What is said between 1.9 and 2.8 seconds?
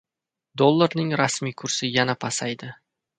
yana pasaydi